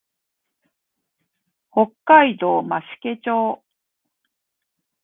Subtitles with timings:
[1.69, 2.81] 北海道増毛
[3.17, 3.63] 町